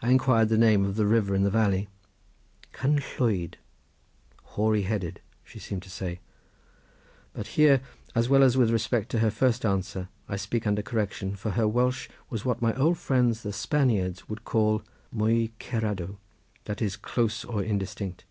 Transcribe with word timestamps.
I 0.00 0.08
inquired 0.10 0.48
the 0.48 0.56
name 0.56 0.86
of 0.86 0.96
the 0.96 1.04
river 1.04 1.34
in 1.34 1.42
the 1.42 1.50
valley. 1.50 1.88
Cynllwyd, 2.72 3.56
hoary 4.42 4.82
headed, 4.84 5.20
she 5.44 5.58
seemed 5.58 5.82
to 5.82 5.90
say; 5.90 6.20
but 7.34 7.48
here 7.48 7.82
as 8.14 8.30
well 8.30 8.42
as 8.42 8.56
with 8.56 8.70
respect 8.70 9.10
to 9.10 9.18
her 9.18 9.30
first 9.30 9.66
answer 9.66 10.08
I 10.30 10.36
speak 10.36 10.66
under 10.66 10.80
correction, 10.80 11.36
for 11.36 11.50
her 11.50 11.68
Welsh 11.68 12.08
was 12.30 12.46
what 12.46 12.62
my 12.62 12.72
old 12.76 12.96
friends 12.96 13.42
the 13.42 13.52
Spaniards 13.52 14.30
would 14.30 14.44
call 14.46 14.82
muy 15.12 15.50
cerrado, 15.60 16.16
that 16.64 16.80
is 16.80 16.96
close 16.96 17.44
or 17.44 17.62
indistinct. 17.62 18.24